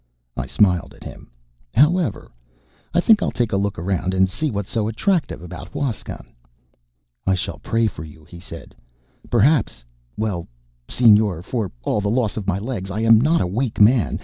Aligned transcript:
I 0.35 0.47
smiled 0.47 0.95
at 0.95 1.03
him. 1.03 1.29
"However, 1.75 2.31
I 2.91 3.01
think 3.01 3.21
I'll 3.21 3.29
take 3.29 3.51
a 3.51 3.55
look 3.55 3.77
around 3.77 4.15
and 4.15 4.27
see 4.27 4.49
what's 4.49 4.71
so 4.71 4.87
attractive 4.87 5.43
about 5.43 5.67
Huascan." 5.69 6.25
"I 7.27 7.35
shall 7.35 7.59
pray 7.59 7.85
for 7.85 8.03
you," 8.03 8.23
he 8.25 8.39
said. 8.39 8.73
"Perhaps 9.29 9.85
well, 10.17 10.47
Señor, 10.87 11.43
for 11.43 11.71
all 11.83 12.01
the 12.01 12.09
loss 12.09 12.35
of 12.35 12.47
my 12.47 12.57
legs, 12.57 12.89
I 12.89 13.01
am 13.01 13.21
not 13.21 13.41
a 13.41 13.45
weak 13.47 13.79
man. 13.79 14.19